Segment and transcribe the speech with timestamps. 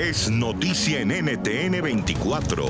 [0.00, 2.64] es noticia en NTN 24.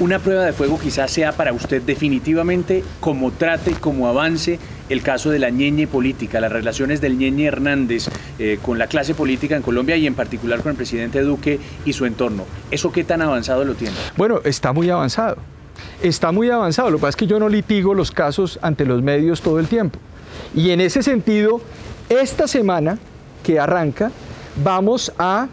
[0.00, 4.58] Una prueba de fuego quizás sea para usted definitivamente como trate, como avance
[4.88, 8.08] el caso de la ñeñe política, las relaciones del ñeñe Hernández
[8.38, 11.92] eh, con la clase política en Colombia y en particular con el presidente Duque y
[11.92, 12.46] su entorno.
[12.70, 13.94] ¿Eso qué tan avanzado lo tiene?
[14.16, 15.36] Bueno, está muy avanzado.
[16.02, 16.88] Está muy avanzado.
[16.88, 19.68] Lo que pasa es que yo no litigo los casos ante los medios todo el
[19.68, 19.98] tiempo.
[20.54, 21.60] Y en ese sentido,
[22.08, 22.98] esta semana
[23.42, 24.10] que arranca,
[24.64, 25.48] vamos a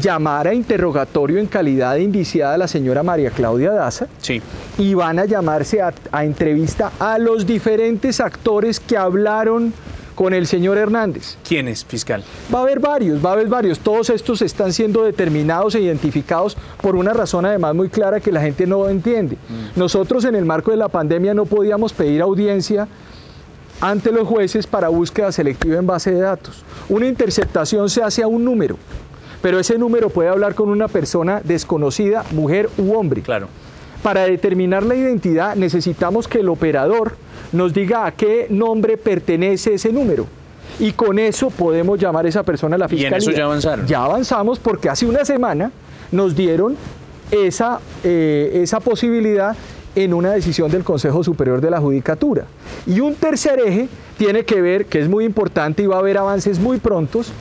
[0.00, 4.06] llamar a interrogatorio en calidad de indiciada a la señora María Claudia Daza.
[4.18, 4.40] Sí.
[4.78, 9.72] Y van a llamarse a, a entrevista a los diferentes actores que hablaron
[10.14, 11.36] con el señor Hernández.
[11.46, 12.22] ¿Quién es, fiscal?
[12.54, 13.80] Va a haber varios, va a haber varios.
[13.80, 18.40] Todos estos están siendo determinados e identificados por una razón además muy clara que la
[18.40, 19.36] gente no entiende.
[19.74, 22.88] Nosotros en el marco de la pandemia no podíamos pedir audiencia
[23.80, 26.62] ante los jueces para búsqueda selectiva en base de datos.
[26.88, 28.76] Una interceptación se hace a un número,
[29.42, 33.22] pero ese número puede hablar con una persona desconocida, mujer u hombre.
[33.22, 33.48] Claro.
[34.02, 37.16] Para determinar la identidad necesitamos que el operador
[37.52, 40.26] nos diga a qué nombre pertenece ese número.
[40.78, 43.18] Y con eso podemos llamar a esa persona a la ¿Y en fiscalía.
[43.18, 43.86] eso ya avanzaron?
[43.86, 45.70] Ya avanzamos porque hace una semana
[46.10, 46.76] nos dieron
[47.30, 49.56] esa, eh, esa posibilidad
[49.94, 52.46] en una decisión del Consejo Superior de la Judicatura.
[52.86, 56.18] Y un tercer eje tiene que ver, que es muy importante y va a haber
[56.18, 57.32] avances muy prontos,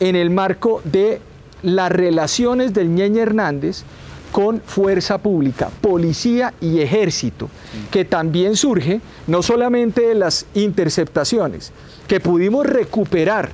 [0.00, 1.20] en el marco de
[1.64, 3.84] las relaciones del Ñeñe Hernández
[4.30, 7.48] con fuerza pública, policía y ejército,
[7.90, 11.72] que también surge no solamente de las interceptaciones,
[12.08, 13.50] que pudimos recuperar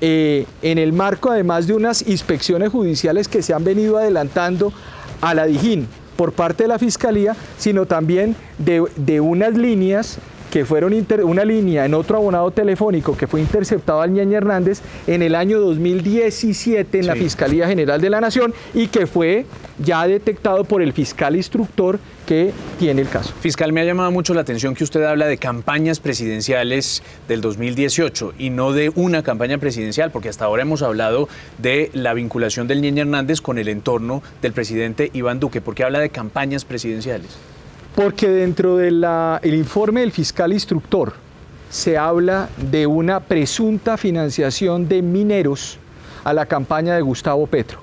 [0.00, 4.72] eh, en el marco además de unas inspecciones judiciales que se han venido adelantando
[5.20, 10.18] a la Dijín por parte de la Fiscalía, sino también de, de unas líneas
[10.50, 14.80] que fueron inter- una línea en otro abonado telefónico que fue interceptado al Ñeñe Hernández
[15.06, 17.14] en el año 2017 en la.
[17.16, 19.46] Fiscalía General de la Nación y que fue
[19.78, 23.32] ya detectado por el fiscal instructor que tiene el caso.
[23.40, 28.34] Fiscal, me ha llamado mucho la atención que usted habla de campañas presidenciales del 2018
[28.38, 31.28] y no de una campaña presidencial, porque hasta ahora hemos hablado
[31.58, 35.60] de la vinculación del Niño Hernández con el entorno del presidente Iván Duque.
[35.60, 37.30] ¿Por qué habla de campañas presidenciales?
[37.96, 39.04] Porque dentro del
[39.44, 41.14] informe del fiscal instructor
[41.70, 45.78] se habla de una presunta financiación de mineros
[46.22, 47.80] a la campaña de Gustavo Petro.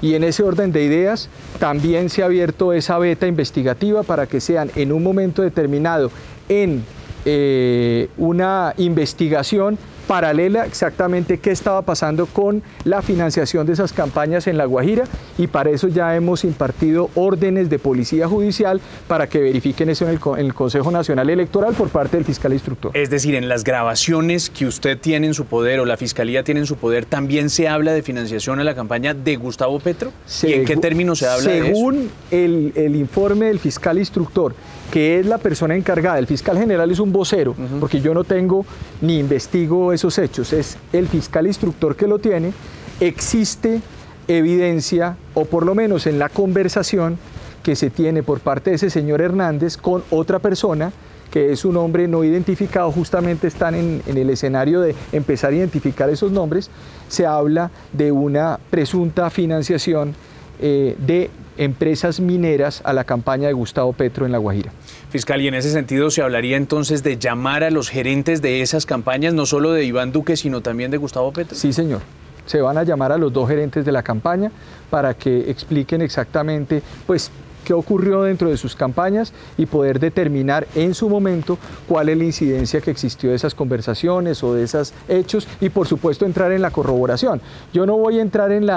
[0.00, 1.28] Y en ese orden de ideas
[1.58, 6.10] también se ha abierto esa beta investigativa para que sean en un momento determinado
[6.48, 6.82] en
[7.26, 14.56] eh, una investigación paralela exactamente qué estaba pasando con la financiación de esas campañas en
[14.56, 15.04] La Guajira
[15.38, 20.12] y para eso ya hemos impartido órdenes de policía judicial para que verifiquen eso en
[20.12, 22.92] el, en el Consejo Nacional Electoral por parte del fiscal instructor.
[22.94, 26.60] Es decir, en las grabaciones que usted tiene en su poder o la fiscalía tiene
[26.60, 30.12] en su poder, ¿también se habla de financiación a la campaña de Gustavo Petro?
[30.42, 31.66] ¿Y en qué términos se habla de eso?
[31.66, 34.54] Según el, el informe del fiscal instructor,
[34.90, 38.64] que es la persona encargada, el fiscal general es un vocero, porque yo no tengo
[39.00, 42.52] ni investigo esos hechos, es el fiscal instructor que lo tiene,
[43.00, 43.80] existe
[44.28, 47.18] evidencia, o por lo menos en la conversación
[47.62, 50.92] que se tiene por parte de ese señor Hernández con otra persona,
[51.30, 56.08] que es un hombre no identificado, justamente están en, el escenario de empezar a identificar
[56.10, 56.70] esos nombres,
[57.08, 60.14] se habla de una presunta financiación
[60.60, 64.72] eh, de empresas mineras a la campaña de Gustavo Petro en La Guajira.
[65.10, 68.86] Fiscal, y en ese sentido se hablaría entonces de llamar a los gerentes de esas
[68.86, 71.56] campañas, no solo de Iván Duque, sino también de Gustavo Petro.
[71.56, 72.00] Sí, señor.
[72.46, 74.50] Se van a llamar a los dos gerentes de la campaña
[74.90, 77.30] para que expliquen exactamente, pues,
[77.64, 81.58] qué ocurrió dentro de sus campañas y poder determinar en su momento
[81.88, 85.86] cuál es la incidencia que existió de esas conversaciones o de esos hechos y por
[85.86, 87.40] supuesto entrar en la corroboración.
[87.72, 88.68] Yo no voy a entrar en,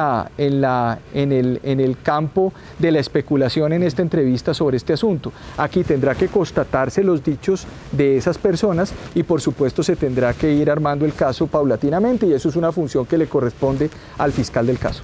[1.13, 5.31] en el campo de la especulación en esta entrevista sobre este asunto.
[5.57, 10.53] Aquí tendrá que constatarse los dichos de esas personas y por supuesto se tendrá que
[10.53, 14.65] ir armando el caso paulatinamente y eso es una función que le corresponde al fiscal
[14.65, 15.03] del caso.